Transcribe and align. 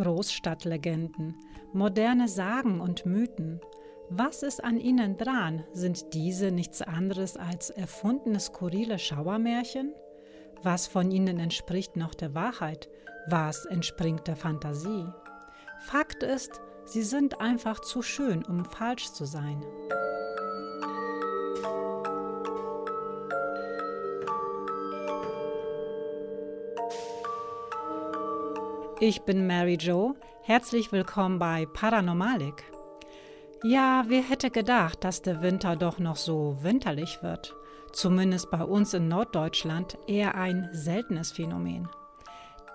Großstadtlegenden, 0.00 1.36
moderne 1.74 2.26
Sagen 2.26 2.80
und 2.80 3.04
Mythen. 3.04 3.60
Was 4.08 4.42
ist 4.42 4.64
an 4.64 4.78
ihnen 4.78 5.18
dran? 5.18 5.64
Sind 5.74 6.14
diese 6.14 6.50
nichts 6.50 6.80
anderes 6.80 7.36
als 7.36 7.68
erfundene 7.68 8.40
skurrile 8.40 8.98
Schauermärchen? 8.98 9.92
Was 10.62 10.86
von 10.86 11.10
ihnen 11.10 11.38
entspricht 11.38 11.96
noch 11.96 12.14
der 12.14 12.34
Wahrheit? 12.34 12.88
Was 13.28 13.66
entspringt 13.66 14.26
der 14.26 14.36
Fantasie? 14.36 15.06
Fakt 15.80 16.22
ist, 16.22 16.62
sie 16.86 17.02
sind 17.02 17.42
einfach 17.42 17.80
zu 17.80 18.00
schön, 18.00 18.42
um 18.42 18.64
falsch 18.64 19.12
zu 19.12 19.26
sein. 19.26 19.62
Ich 29.02 29.22
bin 29.22 29.46
Mary 29.46 29.78
Jo. 29.80 30.14
Herzlich 30.42 30.92
willkommen 30.92 31.38
bei 31.38 31.64
Paranormalik. 31.64 32.64
Ja, 33.62 34.04
wer 34.08 34.20
hätte 34.20 34.50
gedacht, 34.50 35.04
dass 35.04 35.22
der 35.22 35.40
Winter 35.40 35.74
doch 35.74 35.98
noch 35.98 36.16
so 36.16 36.58
winterlich 36.60 37.22
wird? 37.22 37.56
Zumindest 37.94 38.50
bei 38.50 38.62
uns 38.62 38.92
in 38.92 39.08
Norddeutschland 39.08 39.96
eher 40.06 40.34
ein 40.34 40.68
seltenes 40.72 41.32
Phänomen. 41.32 41.88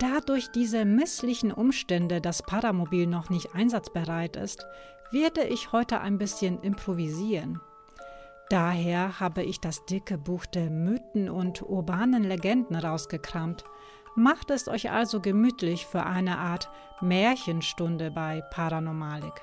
Da 0.00 0.18
durch 0.18 0.50
diese 0.50 0.84
misslichen 0.84 1.52
Umstände 1.52 2.20
das 2.20 2.42
Paramobil 2.42 3.06
noch 3.06 3.30
nicht 3.30 3.54
einsatzbereit 3.54 4.34
ist, 4.34 4.66
werde 5.12 5.44
ich 5.44 5.70
heute 5.70 6.00
ein 6.00 6.18
bisschen 6.18 6.60
improvisieren. 6.60 7.60
Daher 8.50 9.20
habe 9.20 9.44
ich 9.44 9.60
das 9.60 9.86
dicke 9.86 10.18
Buch 10.18 10.44
der 10.46 10.70
Mythen 10.70 11.30
und 11.30 11.62
urbanen 11.62 12.24
Legenden 12.24 12.74
rausgekramt– 12.74 13.62
Macht 14.18 14.50
es 14.50 14.66
euch 14.66 14.90
also 14.90 15.20
gemütlich 15.20 15.84
für 15.84 16.04
eine 16.04 16.38
Art 16.38 16.70
Märchenstunde 17.02 18.10
bei 18.10 18.42
Paranormalik. 18.50 19.42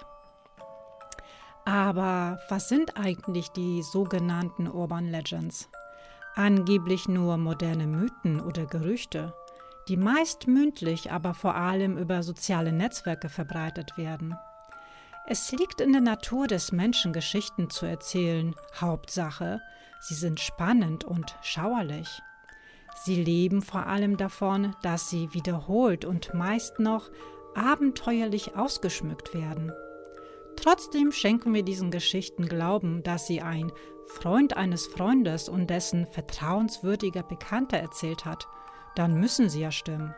Aber 1.63 2.39
was 2.49 2.69
sind 2.69 2.97
eigentlich 2.97 3.49
die 3.49 3.83
sogenannten 3.83 4.67
Urban 4.67 5.05
Legends? 5.05 5.69
Angeblich 6.33 7.07
nur 7.07 7.37
moderne 7.37 7.85
Mythen 7.85 8.41
oder 8.41 8.65
Gerüchte, 8.65 9.35
die 9.87 9.95
meist 9.95 10.47
mündlich, 10.47 11.11
aber 11.11 11.35
vor 11.35 11.53
allem 11.53 11.95
über 11.95 12.23
soziale 12.23 12.71
Netzwerke 12.73 13.29
verbreitet 13.29 13.95
werden. 13.95 14.35
Es 15.27 15.51
liegt 15.51 15.81
in 15.81 15.91
der 15.91 16.01
Natur 16.01 16.47
des 16.47 16.71
Menschen, 16.71 17.13
Geschichten 17.13 17.69
zu 17.69 17.85
erzählen. 17.85 18.55
Hauptsache, 18.81 19.61
sie 20.01 20.15
sind 20.15 20.39
spannend 20.39 21.03
und 21.03 21.35
schauerlich. 21.43 22.23
Sie 22.95 23.21
leben 23.21 23.61
vor 23.61 23.87
allem 23.87 24.17
davon, 24.17 24.75
dass 24.81 25.09
sie 25.09 25.33
wiederholt 25.33 26.05
und 26.05 26.33
meist 26.33 26.79
noch 26.79 27.09
abenteuerlich 27.55 28.55
ausgeschmückt 28.55 29.33
werden. 29.33 29.71
Trotzdem 30.55 31.11
schenken 31.11 31.53
wir 31.53 31.63
diesen 31.63 31.91
Geschichten 31.91 32.47
Glauben, 32.47 33.03
dass 33.03 33.27
sie 33.27 33.41
ein 33.41 33.71
Freund 34.05 34.55
eines 34.55 34.87
Freundes 34.87 35.49
und 35.49 35.69
dessen 35.69 36.05
vertrauenswürdiger 36.07 37.23
Bekannter 37.23 37.77
erzählt 37.77 38.25
hat, 38.25 38.47
dann 38.95 39.19
müssen 39.19 39.49
sie 39.49 39.61
ja 39.61 39.71
stimmen. 39.71 40.13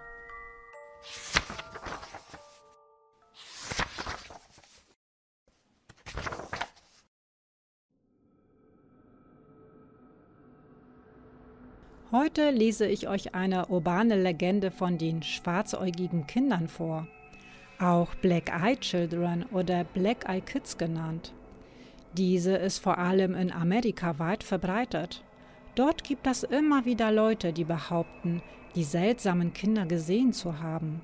Heute 12.18 12.50
lese 12.52 12.88
ich 12.88 13.10
euch 13.10 13.36
eine 13.36 13.66
urbane 13.66 14.16
Legende 14.16 14.72
von 14.72 14.98
den 14.98 15.22
schwarzäugigen 15.22 16.26
Kindern 16.28 16.70
vor, 16.70 17.10
auch 17.78 18.16
Black 18.16 18.50
Eye 18.58 18.78
Children 18.78 19.44
oder 19.52 19.84
Black 19.84 20.24
Eye 20.30 20.40
Kids 20.40 20.78
genannt. 20.78 21.34
Diese 22.14 22.56
ist 22.56 22.80
vor 22.80 23.00
allem 23.00 23.36
in 23.36 23.52
Amerika 23.52 24.18
weit 24.18 24.46
verbreitet. 24.46 25.26
Dort 25.76 26.06
gibt 26.06 26.26
es 26.26 26.44
immer 26.44 26.86
wieder 26.86 27.12
Leute, 27.12 27.52
die 27.52 27.66
behaupten, 27.66 28.42
die 28.76 28.86
seltsamen 28.86 29.52
Kinder 29.52 29.86
gesehen 29.86 30.32
zu 30.32 30.62
haben. 30.62 31.02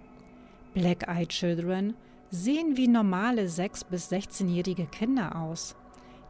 Black 0.73 1.09
Eye 1.09 1.27
Children 1.27 1.93
sehen 2.29 2.77
wie 2.77 2.87
normale 2.87 3.47
6- 3.47 3.83
bis 3.89 4.09
16-jährige 4.13 4.85
Kinder 4.85 5.35
aus. 5.35 5.75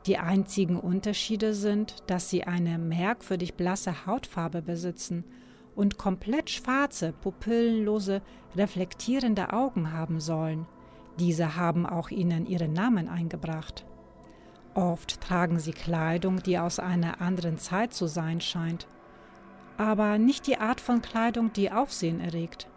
Die 0.08 0.18
einzigen 0.18 0.80
Unterschiede 0.80 1.54
sind, 1.54 1.96
dass 2.08 2.30
sie 2.30 2.44
eine 2.44 2.78
merkwürdig 2.80 3.54
blasse 3.54 4.08
Hautfarbe 4.08 4.62
besitzen 4.62 5.24
und 5.76 5.98
komplett 5.98 6.50
schwarze, 6.50 7.14
pupillenlose, 7.22 8.22
reflektierende 8.56 9.54
Augen 9.54 9.94
haben 9.94 10.20
sollen. 10.20 10.66
Diese 11.20 11.56
haben 11.56 11.86
auch 11.86 12.10
ihnen 12.10 12.48
ihren 12.48 12.74
Namen 12.74 13.08
eingebracht. 13.08 13.86
Oft 14.74 15.22
tragen 15.22 15.60
sie 15.60 15.74
Kleidung, 15.74 16.42
die 16.42 16.58
aus 16.58 16.80
einer 16.80 17.22
anderen 17.22 17.58
Zeit 17.58 17.94
zu 17.94 18.08
sein 18.08 18.42
scheint, 18.42 18.88
aber 19.78 20.18
nicht 20.18 20.48
die 20.48 20.58
Art 20.58 20.82
von 20.82 21.02
Kleidung, 21.02 21.54
die 21.54 21.72
Aufsehen 21.72 22.20
erregt. 22.20 22.68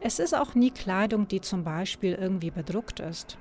Es 0.00 0.18
ist 0.18 0.34
auch 0.34 0.54
nie 0.54 0.70
Kleidung, 0.70 1.28
die 1.28 1.40
zum 1.40 1.62
Beispiel 1.62 2.14
irgendwie 2.14 2.50
bedruckt 2.50 3.00
ist. 3.00 3.38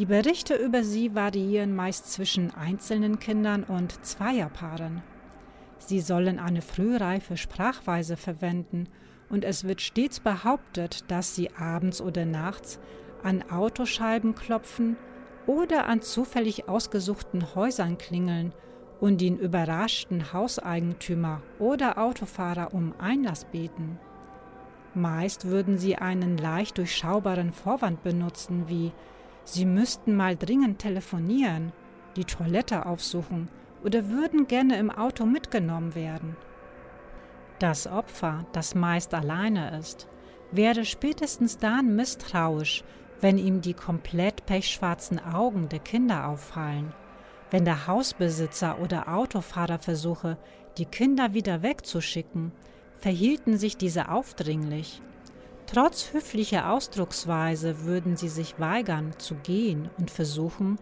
Die 0.00 0.06
Berichte 0.06 0.54
über 0.54 0.82
sie 0.82 1.14
variieren 1.14 1.76
meist 1.76 2.10
zwischen 2.10 2.54
einzelnen 2.54 3.18
Kindern 3.18 3.64
und 3.64 4.02
Zweierpaaren. 4.02 5.02
Sie 5.76 6.00
sollen 6.00 6.38
eine 6.38 6.62
frühreife 6.62 7.36
Sprachweise 7.36 8.16
verwenden 8.16 8.88
und 9.28 9.44
es 9.44 9.64
wird 9.64 9.82
stets 9.82 10.18
behauptet, 10.18 11.04
dass 11.08 11.34
sie 11.34 11.50
abends 11.54 12.00
oder 12.00 12.24
nachts 12.24 12.80
an 13.22 13.44
Autoscheiben 13.50 14.34
klopfen 14.34 14.96
oder 15.46 15.86
an 15.86 16.00
zufällig 16.00 16.66
ausgesuchten 16.66 17.54
Häusern 17.54 17.98
klingeln 17.98 18.54
und 19.00 19.20
den 19.20 19.36
überraschten 19.36 20.32
Hauseigentümer 20.32 21.42
oder 21.58 21.98
Autofahrer 21.98 22.72
um 22.72 22.94
Einlass 22.98 23.44
beten. 23.44 23.98
Meist 24.94 25.48
würden 25.48 25.76
sie 25.76 25.96
einen 25.96 26.38
leicht 26.38 26.78
durchschaubaren 26.78 27.52
Vorwand 27.52 28.02
benutzen, 28.02 28.66
wie 28.66 28.92
Sie 29.52 29.64
müssten 29.64 30.14
mal 30.14 30.36
dringend 30.36 30.78
telefonieren, 30.78 31.72
die 32.14 32.24
Toilette 32.24 32.86
aufsuchen 32.86 33.48
oder 33.82 34.08
würden 34.08 34.46
gerne 34.46 34.78
im 34.78 34.92
Auto 34.92 35.26
mitgenommen 35.26 35.96
werden. 35.96 36.36
Das 37.58 37.88
Opfer, 37.88 38.46
das 38.52 38.76
meist 38.76 39.12
alleine 39.12 39.76
ist, 39.76 40.06
werde 40.52 40.84
spätestens 40.84 41.58
dann 41.58 41.96
misstrauisch, 41.96 42.84
wenn 43.20 43.38
ihm 43.38 43.60
die 43.60 43.74
komplett 43.74 44.46
pechschwarzen 44.46 45.18
Augen 45.18 45.68
der 45.68 45.80
Kinder 45.80 46.28
auffallen, 46.28 46.94
wenn 47.50 47.64
der 47.64 47.88
Hausbesitzer 47.88 48.78
oder 48.78 49.12
Autofahrer 49.12 49.80
versuche, 49.80 50.38
die 50.78 50.86
Kinder 50.86 51.34
wieder 51.34 51.64
wegzuschicken, 51.64 52.52
verhielten 53.00 53.58
sich 53.58 53.76
diese 53.76 54.12
aufdringlich 54.12 55.02
Trotz 55.72 56.12
höflicher 56.12 56.72
Ausdrucksweise 56.72 57.84
würden 57.84 58.16
sie 58.16 58.28
sich 58.28 58.58
weigern 58.58 59.12
zu 59.18 59.36
gehen 59.36 59.88
und 59.98 60.10
versuchen, 60.10 60.80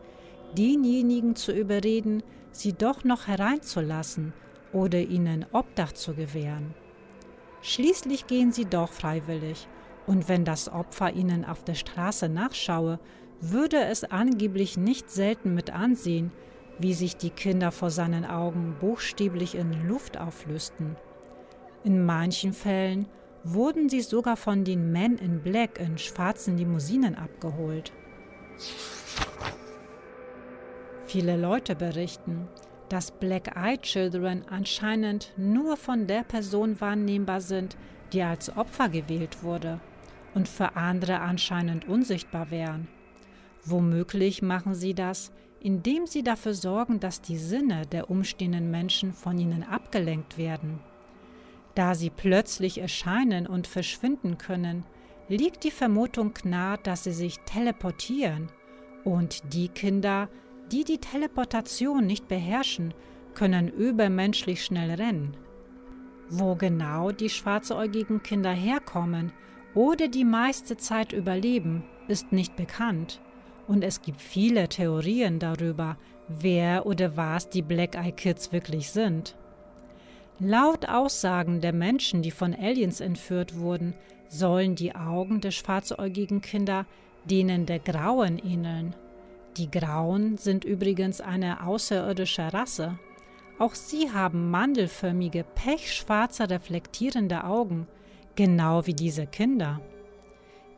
denjenigen 0.56 1.36
zu 1.36 1.52
überreden, 1.52 2.22
sie 2.52 2.72
doch 2.72 3.04
noch 3.04 3.26
hereinzulassen 3.26 4.32
oder 4.72 4.98
ihnen 4.98 5.44
Obdach 5.52 5.92
zu 5.92 6.14
gewähren. 6.14 6.72
Schließlich 7.60 8.26
gehen 8.28 8.50
sie 8.50 8.64
doch 8.64 8.90
freiwillig, 8.90 9.68
und 10.06 10.26
wenn 10.30 10.46
das 10.46 10.70
Opfer 10.72 11.12
ihnen 11.12 11.44
auf 11.44 11.64
der 11.64 11.74
Straße 11.74 12.30
nachschaue, 12.30 12.98
würde 13.42 13.84
es 13.84 14.04
angeblich 14.04 14.78
nicht 14.78 15.10
selten 15.10 15.54
mit 15.54 15.68
ansehen, 15.68 16.32
wie 16.78 16.94
sich 16.94 17.14
die 17.14 17.28
Kinder 17.28 17.72
vor 17.72 17.90
seinen 17.90 18.24
Augen 18.24 18.76
buchstäblich 18.80 19.54
in 19.54 19.86
Luft 19.86 20.16
auflösten. 20.16 20.96
In 21.84 22.06
manchen 22.06 22.54
Fällen 22.54 23.06
wurden 23.44 23.88
sie 23.88 24.00
sogar 24.00 24.36
von 24.36 24.64
den 24.64 24.92
Men 24.92 25.16
in 25.16 25.40
Black 25.42 25.78
in 25.78 25.98
schwarzen 25.98 26.58
Limousinen 26.58 27.14
abgeholt. 27.14 27.92
Viele 31.06 31.36
Leute 31.36 31.74
berichten, 31.74 32.48
dass 32.88 33.10
Black 33.10 33.56
Eye 33.56 33.78
Children 33.78 34.44
anscheinend 34.48 35.32
nur 35.36 35.76
von 35.76 36.06
der 36.06 36.22
Person 36.22 36.80
wahrnehmbar 36.80 37.40
sind, 37.40 37.76
die 38.12 38.22
als 38.22 38.56
Opfer 38.56 38.88
gewählt 38.88 39.42
wurde 39.42 39.80
und 40.34 40.48
für 40.48 40.76
andere 40.76 41.20
anscheinend 41.20 41.88
unsichtbar 41.88 42.50
wären. 42.50 42.88
Womöglich 43.64 44.42
machen 44.42 44.74
sie 44.74 44.94
das, 44.94 45.32
indem 45.60 46.06
sie 46.06 46.22
dafür 46.22 46.54
sorgen, 46.54 47.00
dass 47.00 47.20
die 47.20 47.38
Sinne 47.38 47.86
der 47.86 48.10
umstehenden 48.10 48.70
Menschen 48.70 49.12
von 49.12 49.38
ihnen 49.38 49.62
abgelenkt 49.62 50.38
werden. 50.38 50.80
Da 51.78 51.94
sie 51.94 52.10
plötzlich 52.10 52.78
erscheinen 52.78 53.46
und 53.46 53.68
verschwinden 53.68 54.36
können, 54.36 54.84
liegt 55.28 55.62
die 55.62 55.70
Vermutung 55.70 56.34
nahe, 56.42 56.76
dass 56.82 57.04
sie 57.04 57.12
sich 57.12 57.38
teleportieren. 57.46 58.48
Und 59.04 59.54
die 59.54 59.68
Kinder, 59.68 60.28
die 60.72 60.82
die 60.82 60.98
Teleportation 60.98 62.04
nicht 62.04 62.26
beherrschen, 62.26 62.94
können 63.34 63.68
übermenschlich 63.68 64.64
schnell 64.64 64.90
rennen. 64.90 65.36
Wo 66.28 66.56
genau 66.56 67.12
die 67.12 67.30
schwarzäugigen 67.30 68.24
Kinder 68.24 68.50
herkommen 68.50 69.32
oder 69.72 70.08
die 70.08 70.24
meiste 70.24 70.78
Zeit 70.78 71.12
überleben, 71.12 71.84
ist 72.08 72.32
nicht 72.32 72.56
bekannt 72.56 73.20
und 73.68 73.84
es 73.84 74.02
gibt 74.02 74.20
viele 74.20 74.68
Theorien 74.68 75.38
darüber, 75.38 75.96
wer 76.26 76.86
oder 76.86 77.16
was 77.16 77.50
die 77.50 77.62
Black 77.62 77.94
Eye 77.94 78.10
Kids 78.10 78.50
wirklich 78.50 78.90
sind. 78.90 79.36
Laut 80.40 80.88
Aussagen 80.88 81.60
der 81.60 81.72
Menschen, 81.72 82.22
die 82.22 82.30
von 82.30 82.54
Aliens 82.54 83.00
entführt 83.00 83.58
wurden, 83.58 83.94
sollen 84.28 84.76
die 84.76 84.94
Augen 84.94 85.40
der 85.40 85.50
schwarzäugigen 85.50 86.40
Kinder 86.40 86.86
denen 87.24 87.66
der 87.66 87.78
Grauen 87.78 88.38
ähneln. 88.38 88.94
Die 89.56 89.70
Grauen 89.70 90.36
sind 90.38 90.64
übrigens 90.64 91.20
eine 91.20 91.66
außerirdische 91.66 92.52
Rasse. 92.52 92.98
Auch 93.58 93.74
sie 93.74 94.12
haben 94.12 94.50
mandelförmige, 94.50 95.44
pechschwarze 95.54 96.48
reflektierende 96.48 97.44
Augen, 97.44 97.88
genau 98.36 98.86
wie 98.86 98.94
diese 98.94 99.26
Kinder. 99.26 99.80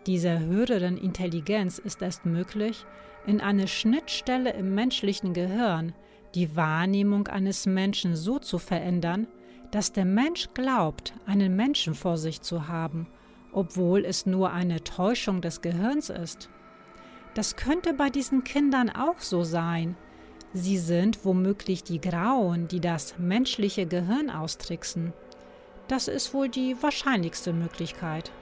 Diese 0.07 0.41
höheren 0.41 0.97
Intelligenz 0.97 1.79
ist 1.79 2.01
erst 2.01 2.25
möglich 2.25 2.87
in 3.27 3.41
einer 3.43 3.67
Schnittstelle 3.67 4.55
im 4.55 4.75
menschlichen 4.75 5.35
Gehirn, 5.35 5.93
die 6.35 6.57
Wahrnehmung 6.57 7.29
eines 7.29 7.67
Menschen 7.67 8.17
so 8.17 8.39
zu 8.39 8.59
verändern, 8.59 9.27
dass 9.71 9.93
der 9.93 10.05
Mensch 10.05 10.49
glaubt, 10.55 11.15
einen 11.27 11.55
Menschen 11.57 11.95
vor 11.95 12.19
sich 12.19 12.43
zu 12.43 12.69
haben, 12.69 13.07
obwohl 13.53 14.05
es 14.05 14.27
nur 14.27 14.53
eine 14.53 14.83
Täuschung 14.83 15.41
des 15.41 15.61
Gehirns 15.61 16.11
ist. 16.11 16.49
Das 17.35 17.57
könnte 17.57 17.95
bei 17.95 18.11
diesen 18.11 18.43
Kindern 18.45 18.91
auch 18.91 19.21
so 19.21 19.45
sein. 19.45 19.97
Sie 20.53 20.79
sind 20.79 21.25
womöglich 21.25 21.85
die 21.85 22.01
Grauen, 22.01 22.67
die 22.67 22.81
das 22.81 23.19
menschliche 23.19 23.87
Gehirn 23.87 24.31
austricksen. 24.31 25.13
Das 25.87 26.09
ist 26.09 26.35
wohl 26.35 26.49
die 26.49 26.77
wahrscheinlichste 26.81 27.53
Möglichkeit. 27.53 28.33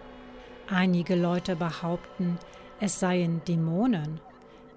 Einige 0.71 1.15
Leute 1.15 1.57
behaupten, 1.57 2.39
es 2.81 3.01
seien 3.01 3.43
Dämonen. 3.47 4.21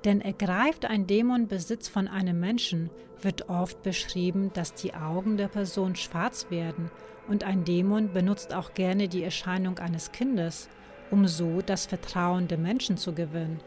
Denn 0.03 0.21
ergreift 0.21 0.85
ein 0.85 1.05
Dämon 1.05 1.47
Besitz 1.47 1.87
von 1.87 2.07
einem 2.07 2.39
Menschen, 2.39 2.89
wird 3.21 3.49
oft 3.49 3.83
beschrieben, 3.83 4.51
dass 4.53 4.73
die 4.73 4.93
Augen 4.93 5.37
der 5.37 5.47
Person 5.47 5.95
schwarz 5.95 6.47
werden 6.49 6.89
und 7.27 7.43
ein 7.43 7.63
Dämon 7.63 8.11
benutzt 8.11 8.53
auch 8.53 8.73
gerne 8.73 9.07
die 9.07 9.23
Erscheinung 9.23 9.77
eines 9.79 10.11
Kindes, 10.11 10.69
um 11.11 11.27
so 11.27 11.61
das 11.61 11.85
Vertrauen 11.85 12.47
der 12.47 12.57
Menschen 12.57 12.97
zu 12.97 13.13
gewinnen. 13.13 13.59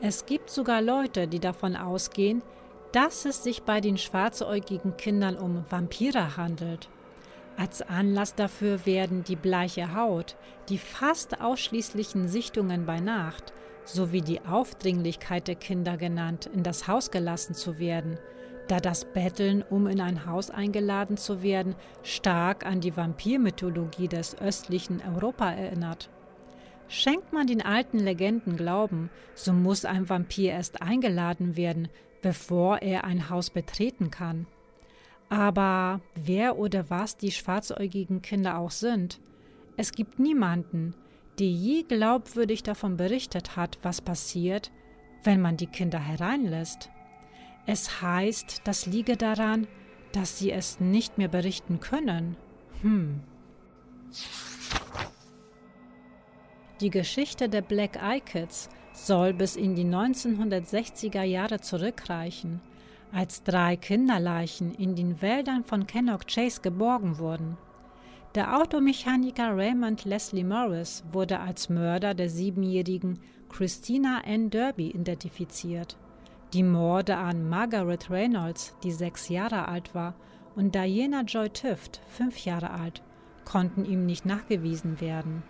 Es 0.00 0.26
gibt 0.26 0.50
sogar 0.50 0.80
Leute, 0.80 1.28
die 1.28 1.38
davon 1.38 1.76
ausgehen, 1.76 2.42
dass 2.92 3.24
es 3.24 3.42
sich 3.42 3.62
bei 3.62 3.80
den 3.80 3.98
schwarzäugigen 3.98 4.96
Kindern 4.96 5.36
um 5.36 5.64
Vampire 5.70 6.36
handelt. 6.36 6.88
Als 7.62 7.80
Anlass 7.80 8.34
dafür 8.34 8.86
werden 8.86 9.22
die 9.22 9.36
bleiche 9.36 9.94
Haut, 9.94 10.34
die 10.68 10.78
fast 10.78 11.40
ausschließlichen 11.40 12.26
Sichtungen 12.26 12.86
bei 12.86 12.98
Nacht 12.98 13.52
sowie 13.84 14.20
die 14.20 14.40
Aufdringlichkeit 14.40 15.46
der 15.46 15.54
Kinder 15.54 15.96
genannt, 15.96 16.50
in 16.52 16.64
das 16.64 16.88
Haus 16.88 17.12
gelassen 17.12 17.54
zu 17.54 17.78
werden, 17.78 18.18
da 18.66 18.80
das 18.80 19.04
Betteln, 19.04 19.62
um 19.70 19.86
in 19.86 20.00
ein 20.00 20.26
Haus 20.26 20.50
eingeladen 20.50 21.16
zu 21.16 21.44
werden, 21.44 21.76
stark 22.02 22.66
an 22.66 22.80
die 22.80 22.96
Vampirmythologie 22.96 24.08
des 24.08 24.36
östlichen 24.40 25.00
Europa 25.14 25.52
erinnert. 25.52 26.10
Schenkt 26.88 27.32
man 27.32 27.46
den 27.46 27.62
alten 27.62 28.00
Legenden 28.00 28.56
Glauben, 28.56 29.08
so 29.36 29.52
muss 29.52 29.84
ein 29.84 30.08
Vampir 30.08 30.50
erst 30.50 30.82
eingeladen 30.82 31.56
werden, 31.56 31.86
bevor 32.22 32.82
er 32.82 33.04
ein 33.04 33.30
Haus 33.30 33.50
betreten 33.50 34.10
kann. 34.10 34.48
Aber 35.32 36.02
wer 36.14 36.58
oder 36.58 36.90
was 36.90 37.16
die 37.16 37.30
schwarzäugigen 37.30 38.20
Kinder 38.20 38.58
auch 38.58 38.70
sind, 38.70 39.18
es 39.78 39.92
gibt 39.92 40.18
niemanden, 40.18 40.94
der 41.38 41.46
je 41.46 41.84
glaubwürdig 41.84 42.62
davon 42.62 42.98
berichtet 42.98 43.56
hat, 43.56 43.78
was 43.80 44.02
passiert, 44.02 44.70
wenn 45.24 45.40
man 45.40 45.56
die 45.56 45.68
Kinder 45.68 45.98
hereinlässt. 45.98 46.90
Es 47.64 48.02
heißt, 48.02 48.60
das 48.64 48.84
liege 48.84 49.16
daran, 49.16 49.66
dass 50.12 50.38
sie 50.38 50.50
es 50.50 50.80
nicht 50.80 51.16
mehr 51.16 51.28
berichten 51.28 51.80
können. 51.80 52.36
Hm. 52.82 53.22
Die 56.82 56.90
Geschichte 56.90 57.48
der 57.48 57.62
Black 57.62 57.96
Eye 57.96 58.20
Kids 58.20 58.68
soll 58.92 59.32
bis 59.32 59.56
in 59.56 59.76
die 59.76 59.86
1960er 59.86 61.22
Jahre 61.22 61.60
zurückreichen 61.60 62.60
als 63.12 63.42
drei 63.42 63.76
Kinderleichen 63.76 64.74
in 64.74 64.96
den 64.96 65.20
Wäldern 65.20 65.64
von 65.64 65.86
Kennock 65.86 66.26
Chase 66.26 66.60
geborgen 66.62 67.18
wurden. 67.18 67.58
Der 68.34 68.58
Automechaniker 68.58 69.54
Raymond 69.54 70.06
Leslie 70.06 70.44
Morris 70.44 71.04
wurde 71.12 71.40
als 71.40 71.68
Mörder 71.68 72.14
der 72.14 72.30
siebenjährigen 72.30 73.18
Christina 73.50 74.22
Ann 74.26 74.48
Derby 74.48 74.90
identifiziert. 74.90 75.98
Die 76.54 76.62
Morde 76.62 77.16
an 77.16 77.48
Margaret 77.48 78.10
Reynolds, 78.10 78.74
die 78.82 78.92
sechs 78.92 79.28
Jahre 79.28 79.68
alt 79.68 79.94
war, 79.94 80.14
und 80.56 80.74
Diana 80.74 81.22
Joy 81.22 81.50
Tift, 81.50 82.00
fünf 82.08 82.44
Jahre 82.44 82.70
alt, 82.70 83.02
konnten 83.44 83.84
ihm 83.84 84.06
nicht 84.06 84.24
nachgewiesen 84.24 85.00
werden. 85.00 85.42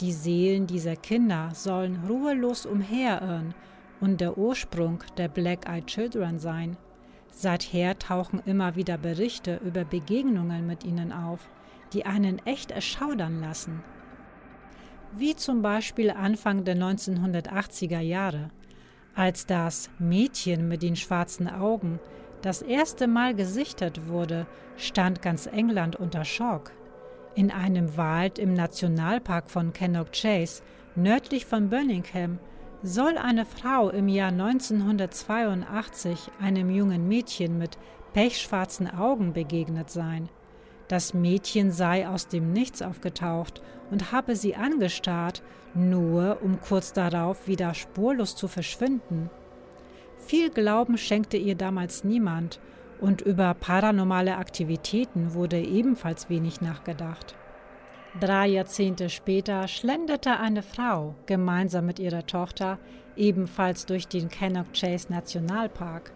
Die 0.00 0.12
Seelen 0.12 0.66
dieser 0.66 0.96
Kinder 0.96 1.50
sollen 1.52 2.04
ruhelos 2.08 2.64
umherirren 2.64 3.54
und 4.00 4.20
der 4.20 4.38
Ursprung 4.38 5.02
der 5.16 5.28
Black 5.28 5.68
Eyed 5.68 5.86
Children 5.86 6.38
sein. 6.38 6.76
Seither 7.30 7.98
tauchen 7.98 8.42
immer 8.44 8.76
wieder 8.76 8.98
Berichte 8.98 9.60
über 9.64 9.84
Begegnungen 9.84 10.66
mit 10.66 10.84
ihnen 10.84 11.12
auf, 11.12 11.48
die 11.92 12.06
einen 12.06 12.38
echt 12.46 12.70
erschaudern 12.70 13.40
lassen. 13.40 13.82
Wie 15.12 15.34
zum 15.34 15.62
Beispiel 15.62 16.10
Anfang 16.10 16.64
der 16.64 16.76
1980er 16.76 18.00
Jahre, 18.00 18.50
als 19.14 19.46
das 19.46 19.90
Mädchen 19.98 20.68
mit 20.68 20.82
den 20.82 20.96
schwarzen 20.96 21.48
Augen 21.48 21.98
das 22.42 22.62
erste 22.62 23.06
Mal 23.06 23.34
gesichtet 23.34 24.08
wurde, 24.08 24.46
stand 24.76 25.20
ganz 25.20 25.46
England 25.46 25.96
unter 25.96 26.24
Schock. 26.24 26.72
In 27.34 27.50
einem 27.50 27.96
Wald 27.96 28.38
im 28.38 28.54
Nationalpark 28.54 29.50
von 29.50 29.72
Kennock 29.72 30.12
Chase, 30.12 30.62
nördlich 30.96 31.44
von 31.44 31.68
Birmingham, 31.68 32.38
soll 32.82 33.18
eine 33.18 33.44
Frau 33.44 33.90
im 33.90 34.08
Jahr 34.08 34.30
1982 34.30 36.30
einem 36.40 36.70
jungen 36.70 37.08
Mädchen 37.08 37.58
mit 37.58 37.78
pechschwarzen 38.12 38.92
Augen 38.92 39.32
begegnet 39.32 39.90
sein. 39.90 40.28
Das 40.88 41.14
Mädchen 41.14 41.70
sei 41.70 42.08
aus 42.08 42.26
dem 42.26 42.52
Nichts 42.52 42.82
aufgetaucht 42.82 43.62
und 43.90 44.12
habe 44.12 44.34
sie 44.34 44.56
angestarrt, 44.56 45.42
nur 45.74 46.38
um 46.42 46.58
kurz 46.60 46.92
darauf 46.92 47.46
wieder 47.46 47.74
spurlos 47.74 48.34
zu 48.34 48.48
verschwinden. 48.48 49.30
Viel 50.18 50.50
Glauben 50.50 50.98
schenkte 50.98 51.36
ihr 51.36 51.54
damals 51.54 52.04
niemand, 52.04 52.60
und 53.00 53.22
über 53.22 53.54
paranormale 53.54 54.36
Aktivitäten 54.36 55.32
wurde 55.32 55.58
ebenfalls 55.58 56.28
wenig 56.28 56.60
nachgedacht. 56.60 57.34
Drei 58.18 58.48
Jahrzehnte 58.48 59.08
später 59.08 59.68
schlenderte 59.68 60.40
eine 60.40 60.62
Frau 60.62 61.14
gemeinsam 61.26 61.86
mit 61.86 62.00
ihrer 62.00 62.26
Tochter 62.26 62.78
ebenfalls 63.16 63.86
durch 63.86 64.08
den 64.08 64.28
Cannock 64.28 64.72
Chase 64.72 65.12
Nationalpark, 65.12 66.12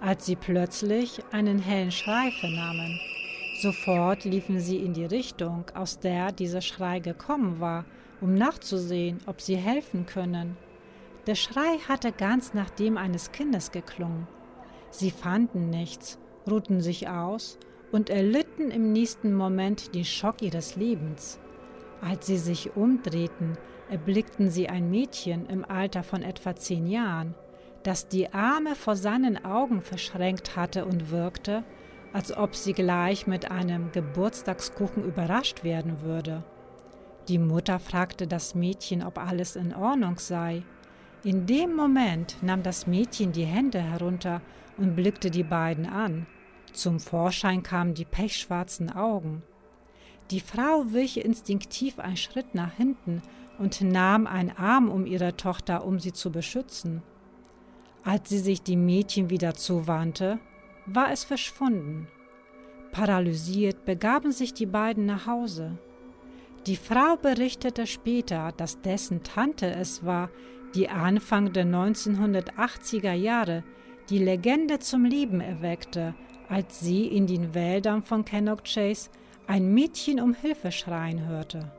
als 0.00 0.26
sie 0.26 0.34
plötzlich 0.34 1.20
einen 1.30 1.60
hellen 1.60 1.92
Schrei 1.92 2.32
vernahmen. 2.32 2.98
Sofort 3.62 4.24
liefen 4.24 4.58
sie 4.58 4.78
in 4.78 4.92
die 4.92 5.04
Richtung, 5.04 5.64
aus 5.74 6.00
der 6.00 6.32
dieser 6.32 6.62
Schrei 6.62 6.98
gekommen 6.98 7.60
war, 7.60 7.84
um 8.20 8.34
nachzusehen, 8.34 9.18
ob 9.26 9.40
sie 9.40 9.56
helfen 9.56 10.04
können. 10.04 10.56
Der 11.28 11.36
Schrei 11.36 11.78
hatte 11.88 12.10
ganz 12.10 12.54
nach 12.54 12.70
dem 12.70 12.98
eines 12.98 13.30
Kindes 13.30 13.70
geklungen. 13.70 14.26
Sie 14.90 15.12
fanden 15.12 15.70
nichts, 15.70 16.18
ruhten 16.50 16.80
sich 16.80 17.08
aus 17.08 17.56
und 17.92 18.10
erlitten 18.10 18.70
im 18.70 18.92
nächsten 18.92 19.34
Moment 19.34 19.94
den 19.94 20.04
Schock 20.04 20.42
ihres 20.42 20.76
Lebens. 20.76 21.38
Als 22.00 22.26
sie 22.26 22.36
sich 22.36 22.76
umdrehten, 22.76 23.56
erblickten 23.90 24.50
sie 24.50 24.68
ein 24.68 24.90
Mädchen 24.90 25.46
im 25.46 25.64
Alter 25.64 26.02
von 26.02 26.22
etwa 26.22 26.56
zehn 26.56 26.86
Jahren, 26.86 27.34
das 27.82 28.08
die 28.08 28.32
Arme 28.32 28.74
vor 28.74 28.96
seinen 28.96 29.44
Augen 29.44 29.80
verschränkt 29.80 30.56
hatte 30.56 30.84
und 30.84 31.10
wirkte, 31.10 31.64
als 32.12 32.36
ob 32.36 32.54
sie 32.54 32.72
gleich 32.72 33.26
mit 33.26 33.50
einem 33.50 33.92
Geburtstagskuchen 33.92 35.04
überrascht 35.04 35.64
werden 35.64 36.00
würde. 36.02 36.44
Die 37.28 37.38
Mutter 37.38 37.78
fragte 37.78 38.26
das 38.26 38.54
Mädchen, 38.54 39.02
ob 39.02 39.18
alles 39.18 39.56
in 39.56 39.74
Ordnung 39.74 40.18
sei. 40.18 40.62
In 41.24 41.46
dem 41.46 41.74
Moment 41.74 42.36
nahm 42.42 42.62
das 42.62 42.86
Mädchen 42.86 43.32
die 43.32 43.44
Hände 43.44 43.80
herunter 43.80 44.42
und 44.76 44.94
blickte 44.94 45.30
die 45.30 45.42
beiden 45.42 45.86
an. 45.86 46.26
Zum 46.76 47.00
Vorschein 47.00 47.62
kamen 47.62 47.94
die 47.94 48.04
pechschwarzen 48.04 48.94
Augen. 48.94 49.42
Die 50.30 50.40
Frau 50.40 50.84
wich 50.88 51.24
instinktiv 51.24 51.98
einen 51.98 52.18
Schritt 52.18 52.54
nach 52.54 52.74
hinten 52.74 53.22
und 53.58 53.80
nahm 53.80 54.26
einen 54.26 54.50
Arm 54.50 54.90
um 54.90 55.06
ihre 55.06 55.38
Tochter, 55.38 55.86
um 55.86 55.98
sie 56.00 56.12
zu 56.12 56.30
beschützen. 56.30 57.02
Als 58.04 58.28
sie 58.28 58.40
sich 58.40 58.60
dem 58.60 58.84
Mädchen 58.84 59.30
wieder 59.30 59.54
zuwandte, 59.54 60.38
war 60.84 61.10
es 61.10 61.24
verschwunden. 61.24 62.08
Paralysiert 62.92 63.86
begaben 63.86 64.30
sich 64.30 64.52
die 64.52 64.66
beiden 64.66 65.06
nach 65.06 65.26
Hause. 65.26 65.78
Die 66.66 66.76
Frau 66.76 67.16
berichtete 67.16 67.86
später, 67.86 68.52
dass 68.54 68.82
dessen 68.82 69.22
Tante 69.22 69.70
es 69.74 70.04
war, 70.04 70.28
die 70.74 70.90
Anfang 70.90 71.54
der 71.54 71.64
1980er 71.64 73.14
Jahre 73.14 73.64
die 74.10 74.18
Legende 74.18 74.78
zum 74.78 75.06
Leben 75.06 75.40
erweckte, 75.40 76.14
als 76.48 76.80
sie 76.80 77.06
in 77.06 77.26
den 77.26 77.54
Wäldern 77.54 78.02
von 78.02 78.24
Cannock 78.24 78.64
Chase 78.64 79.10
ein 79.46 79.72
Mädchen 79.72 80.20
um 80.20 80.34
Hilfe 80.34 80.72
schreien 80.72 81.26
hörte. 81.26 81.70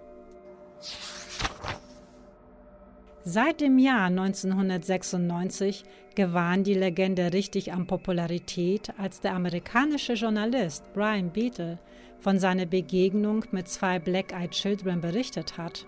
Seit 3.23 3.59
dem 3.59 3.77
Jahr 3.77 4.05
1996 4.05 5.83
gewann 6.15 6.63
die 6.63 6.73
Legende 6.73 7.33
richtig 7.33 7.73
an 7.73 7.85
Popularität, 7.85 8.93
als 8.97 9.19
der 9.19 9.33
amerikanische 9.35 10.13
Journalist 10.13 10.85
Brian 10.93 11.31
Beatle 11.31 11.77
von 12.21 12.39
seiner 12.39 12.65
Begegnung 12.65 13.43
mit 13.51 13.67
zwei 13.67 13.99
Black-Eyed 13.99 14.51
Children 14.51 15.01
berichtet 15.01 15.57
hat. 15.57 15.85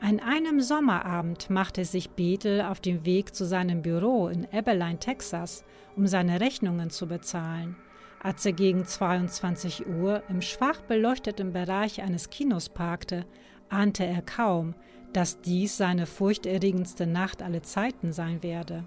An 0.00 0.20
einem 0.20 0.60
Sommerabend 0.60 1.48
machte 1.48 1.84
sich 1.84 2.10
Beatle 2.10 2.68
auf 2.70 2.80
den 2.80 3.06
Weg 3.06 3.34
zu 3.34 3.46
seinem 3.46 3.80
Büro 3.80 4.28
in 4.28 4.46
Abilene, 4.52 4.98
Texas, 4.98 5.64
um 5.96 6.06
seine 6.06 6.40
Rechnungen 6.40 6.90
zu 6.90 7.06
bezahlen. 7.06 7.76
Als 8.22 8.44
er 8.44 8.52
gegen 8.52 8.84
22 8.84 9.86
Uhr 9.86 10.22
im 10.28 10.42
schwach 10.42 10.82
beleuchteten 10.82 11.52
Bereich 11.52 12.02
eines 12.02 12.28
Kinos 12.28 12.68
parkte, 12.68 13.24
ahnte 13.70 14.04
er 14.04 14.20
kaum, 14.20 14.74
dass 15.12 15.40
dies 15.40 15.78
seine 15.78 16.06
furchterregendste 16.06 17.06
Nacht 17.06 17.42
aller 17.42 17.62
Zeiten 17.62 18.12
sein 18.12 18.42
werde. 18.42 18.84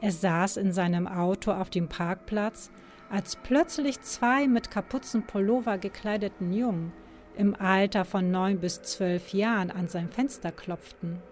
Er 0.00 0.12
saß 0.12 0.58
in 0.58 0.72
seinem 0.72 1.08
Auto 1.08 1.50
auf 1.50 1.70
dem 1.70 1.88
Parkplatz, 1.88 2.70
als 3.10 3.34
plötzlich 3.34 4.00
zwei 4.02 4.46
mit 4.46 4.70
Kapuzenpullover 4.70 5.76
gekleideten 5.78 6.52
Jungen 6.52 6.92
im 7.36 7.54
Alter 7.54 8.04
von 8.04 8.30
neun 8.30 8.58
bis 8.58 8.82
zwölf 8.82 9.32
Jahren 9.32 9.70
an 9.70 9.88
sein 9.88 10.10
Fenster 10.10 10.52
klopften. 10.52 11.22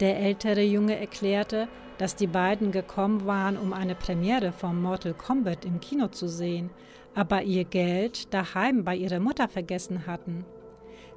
Der 0.00 0.18
ältere 0.18 0.62
Junge 0.62 0.98
erklärte, 0.98 1.68
dass 1.98 2.16
die 2.16 2.26
beiden 2.26 2.72
gekommen 2.72 3.26
waren, 3.26 3.56
um 3.56 3.72
eine 3.72 3.94
Premiere 3.94 4.52
von 4.52 4.80
Mortal 4.80 5.14
Kombat 5.14 5.64
im 5.64 5.80
Kino 5.80 6.08
zu 6.08 6.28
sehen, 6.28 6.70
aber 7.14 7.42
ihr 7.42 7.64
Geld 7.64 8.32
daheim 8.34 8.84
bei 8.84 8.94
ihrer 8.94 9.20
Mutter 9.20 9.48
vergessen 9.48 10.06
hatten. 10.06 10.44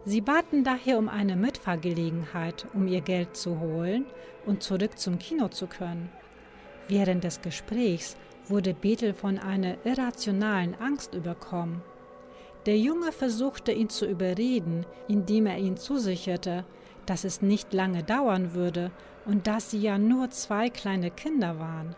Sie 0.06 0.22
baten 0.22 0.64
daher 0.64 0.98
um 0.98 1.10
eine 1.10 1.36
Mitfahrgelegenheit, 1.36 2.66
um 2.74 2.88
ihr 2.88 3.02
Geld 3.02 3.36
zu 3.36 3.60
holen 3.60 4.06
und 4.46 4.64
zurück 4.64 4.98
zum 4.98 5.20
Kino 5.20 5.50
zu 5.50 5.68
können. 5.68 6.10
Während 6.88 7.26
des 7.26 7.42
Gesprächs 7.42 8.16
wurde 8.48 8.74
Bethel 8.74 9.14
von 9.14 9.38
einer 9.38 9.76
irrationalen 9.84 10.74
Angst 10.80 11.14
überkommen. 11.14 11.82
Der 12.66 12.78
Junge 12.78 13.12
versuchte 13.12 13.72
ihn 13.72 13.90
zu 13.90 14.06
überreden, 14.06 14.86
indem 15.08 15.46
er 15.46 15.58
ihn 15.58 15.78
zusicherte, 15.78 16.66
dass 17.06 17.24
es 17.24 17.42
nicht 17.42 17.74
lange 17.74 18.04
dauern 18.04 18.54
würde 18.54 18.92
und 19.26 19.48
dass 19.48 19.72
sie 19.72 19.80
ja 19.82 19.98
nur 19.98 20.30
zwei 20.30 20.70
kleine 20.70 21.10
Kinder 21.10 21.60
waren. 21.60 21.96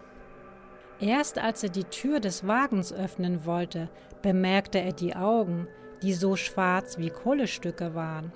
Erst 0.99 1.39
als 1.39 1.63
er 1.63 1.69
die 1.69 1.85
Tür 1.85 2.19
des 2.19 2.45
Wagens 2.45 2.93
öffnen 2.93 3.45
wollte, 3.45 3.89
bemerkte 4.21 4.79
er 4.79 4.93
die 4.93 5.15
Augen, 5.15 5.67
die 6.03 6.13
so 6.13 6.35
schwarz 6.35 6.99
wie 6.99 7.09
Kohlestücke 7.09 7.95
waren. 7.95 8.31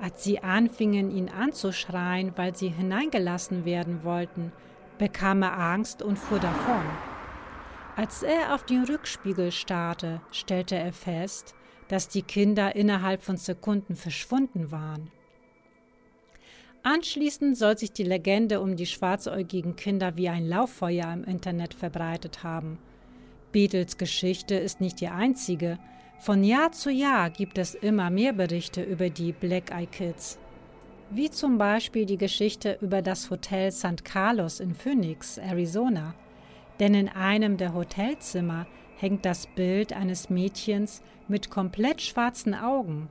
Als 0.00 0.24
sie 0.24 0.42
anfingen, 0.42 1.10
ihn 1.10 1.28
anzuschreien, 1.28 2.32
weil 2.36 2.56
sie 2.56 2.68
hineingelassen 2.68 3.64
werden 3.64 4.04
wollten, 4.04 4.52
bekam 4.98 5.42
er 5.42 5.58
Angst 5.58 6.02
und 6.02 6.18
fuhr 6.18 6.38
davon. 6.38 7.11
Als 7.94 8.22
er 8.22 8.54
auf 8.54 8.64
den 8.64 8.84
Rückspiegel 8.84 9.52
starrte, 9.52 10.22
stellte 10.30 10.76
er 10.76 10.92
fest, 10.92 11.54
dass 11.88 12.08
die 12.08 12.22
Kinder 12.22 12.74
innerhalb 12.74 13.22
von 13.22 13.36
Sekunden 13.36 13.96
verschwunden 13.96 14.72
waren. 14.72 15.10
Anschließend 16.82 17.56
soll 17.56 17.76
sich 17.76 17.92
die 17.92 18.02
Legende 18.02 18.60
um 18.60 18.76
die 18.76 18.86
schwarzäugigen 18.86 19.76
Kinder 19.76 20.16
wie 20.16 20.28
ein 20.30 20.48
Lauffeuer 20.48 21.12
im 21.12 21.24
Internet 21.24 21.74
verbreitet 21.74 22.42
haben. 22.42 22.78
Beatles 23.52 23.98
Geschichte 23.98 24.54
ist 24.54 24.80
nicht 24.80 25.00
die 25.00 25.08
einzige, 25.08 25.78
von 26.18 26.42
Jahr 26.44 26.72
zu 26.72 26.90
Jahr 26.90 27.30
gibt 27.30 27.58
es 27.58 27.74
immer 27.74 28.08
mehr 28.08 28.32
Berichte 28.32 28.82
über 28.82 29.10
die 29.10 29.32
Black 29.32 29.70
Eye 29.70 29.86
Kids. 29.86 30.38
Wie 31.10 31.30
zum 31.30 31.58
Beispiel 31.58 32.06
die 32.06 32.16
Geschichte 32.16 32.78
über 32.80 33.02
das 33.02 33.28
Hotel 33.28 33.70
St. 33.70 34.04
Carlos 34.04 34.60
in 34.60 34.74
Phoenix, 34.74 35.36
Arizona. 35.36 36.14
Denn 36.80 36.94
in 36.94 37.08
einem 37.08 37.56
der 37.56 37.74
Hotelzimmer 37.74 38.66
hängt 38.96 39.24
das 39.24 39.46
Bild 39.46 39.92
eines 39.92 40.30
Mädchens 40.30 41.02
mit 41.28 41.50
komplett 41.50 42.00
schwarzen 42.00 42.54
Augen. 42.54 43.08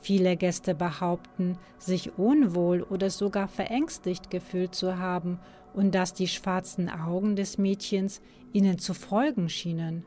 Viele 0.00 0.36
Gäste 0.36 0.74
behaupten, 0.74 1.56
sich 1.78 2.18
unwohl 2.18 2.82
oder 2.82 3.08
sogar 3.08 3.48
verängstigt 3.48 4.30
gefühlt 4.30 4.74
zu 4.74 4.98
haben 4.98 5.38
und 5.74 5.94
dass 5.94 6.12
die 6.12 6.28
schwarzen 6.28 6.90
Augen 6.90 7.36
des 7.36 7.56
Mädchens 7.56 8.20
ihnen 8.52 8.78
zu 8.78 8.94
folgen 8.94 9.48
schienen. 9.48 10.04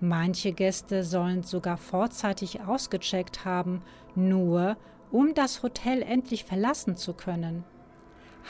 Manche 0.00 0.52
Gäste 0.52 1.02
sollen 1.02 1.42
sogar 1.42 1.76
vorzeitig 1.76 2.60
ausgecheckt 2.62 3.44
haben, 3.44 3.82
nur 4.14 4.76
um 5.10 5.34
das 5.34 5.62
Hotel 5.62 6.02
endlich 6.02 6.44
verlassen 6.44 6.96
zu 6.96 7.14
können. 7.14 7.64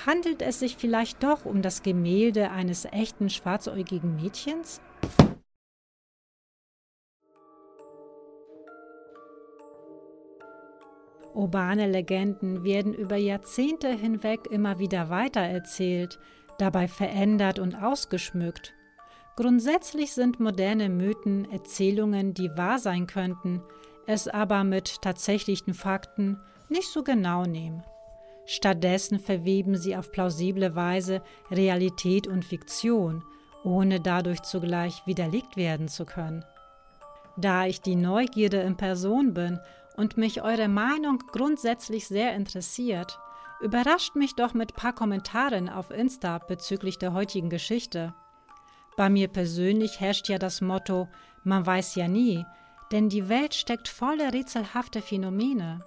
Handelt 0.06 0.42
es 0.42 0.58
sich 0.58 0.76
vielleicht 0.76 1.22
doch 1.22 1.44
um 1.44 1.62
das 1.62 1.82
Gemälde 1.82 2.50
eines 2.50 2.84
echten 2.84 3.30
schwarzäugigen 3.30 4.16
Mädchens? 4.16 4.80
Urbane 11.32 11.90
Legenden 11.90 12.64
werden 12.64 12.94
über 12.94 13.16
Jahrzehnte 13.16 13.88
hinweg 13.88 14.46
immer 14.50 14.78
wieder 14.78 15.10
weitererzählt, 15.10 16.18
dabei 16.58 16.86
verändert 16.86 17.58
und 17.58 17.74
ausgeschmückt. 17.74 18.72
Grundsätzlich 19.36 20.12
sind 20.12 20.38
moderne 20.38 20.88
Mythen 20.88 21.50
Erzählungen, 21.50 22.34
die 22.34 22.50
wahr 22.56 22.78
sein 22.78 23.08
könnten, 23.08 23.62
es 24.06 24.28
aber 24.28 24.62
mit 24.62 25.02
tatsächlichen 25.02 25.74
Fakten 25.74 26.38
nicht 26.68 26.88
so 26.88 27.02
genau 27.02 27.44
nehmen. 27.44 27.82
Stattdessen 28.46 29.18
verweben 29.18 29.76
sie 29.76 29.96
auf 29.96 30.12
plausible 30.12 30.74
Weise 30.74 31.22
Realität 31.50 32.26
und 32.26 32.44
Fiktion, 32.44 33.24
ohne 33.62 34.00
dadurch 34.00 34.42
zugleich 34.42 35.02
widerlegt 35.06 35.56
werden 35.56 35.88
zu 35.88 36.04
können. 36.04 36.44
Da 37.36 37.66
ich 37.66 37.80
die 37.80 37.96
Neugierde 37.96 38.60
in 38.60 38.76
Person 38.76 39.34
bin 39.34 39.58
und 39.96 40.16
mich 40.16 40.42
eure 40.42 40.68
Meinung 40.68 41.18
grundsätzlich 41.32 42.06
sehr 42.06 42.34
interessiert, 42.34 43.18
überrascht 43.60 44.14
mich 44.14 44.34
doch 44.34 44.54
mit 44.54 44.74
paar 44.74 44.94
Kommentaren 44.94 45.68
auf 45.68 45.90
Insta 45.90 46.38
bezüglich 46.38 46.98
der 46.98 47.12
heutigen 47.12 47.48
Geschichte. 47.48 48.14
Bei 48.96 49.08
mir 49.08 49.28
persönlich 49.28 50.00
herrscht 50.00 50.28
ja 50.28 50.38
das 50.38 50.60
Motto, 50.60 51.08
man 51.42 51.66
weiß 51.66 51.94
ja 51.96 52.08
nie, 52.08 52.44
denn 52.92 53.08
die 53.08 53.28
Welt 53.28 53.54
steckt 53.54 53.88
voller 53.88 54.32
rätselhafter 54.32 55.02
Phänomene. 55.02 55.80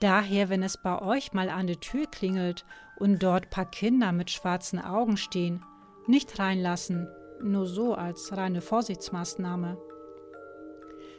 Daher, 0.00 0.50
wenn 0.50 0.62
es 0.62 0.76
bei 0.76 1.00
euch 1.00 1.32
mal 1.32 1.48
an 1.48 1.66
der 1.66 1.80
Tür 1.80 2.06
klingelt 2.06 2.64
und 2.96 3.22
dort 3.22 3.50
paar 3.50 3.70
Kinder 3.70 4.12
mit 4.12 4.30
schwarzen 4.30 4.78
Augen 4.78 5.16
stehen, 5.16 5.64
nicht 6.06 6.38
reinlassen, 6.38 7.08
nur 7.42 7.66
so 7.66 7.94
als 7.94 8.36
reine 8.36 8.60
Vorsichtsmaßnahme. 8.60 9.78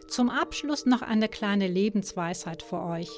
Zum 0.08 0.30
Abschluss 0.30 0.86
noch 0.86 1.02
eine 1.02 1.28
kleine 1.28 1.68
Lebensweisheit 1.68 2.64
für 2.64 2.82
euch. 2.82 3.10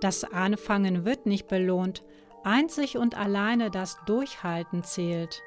Das 0.00 0.24
Anfangen 0.24 1.04
wird 1.04 1.26
nicht 1.26 1.46
belohnt, 1.46 2.02
einzig 2.44 2.96
und 2.96 3.16
alleine 3.16 3.70
das 3.70 3.96
Durchhalten 4.06 4.82
zählt. 4.82 5.42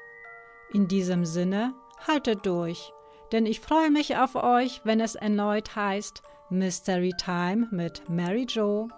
In 0.72 0.86
diesem 0.86 1.24
Sinne, 1.24 1.74
haltet 2.06 2.46
durch, 2.46 2.92
denn 3.32 3.46
ich 3.46 3.60
freue 3.60 3.90
mich 3.90 4.16
auf 4.16 4.34
euch, 4.36 4.80
wenn 4.84 5.00
es 5.00 5.14
erneut 5.14 5.74
heißt 5.74 6.22
Mystery 6.50 7.12
Time 7.18 7.68
mit 7.70 8.08
Mary 8.08 8.46
Jo. 8.48 8.88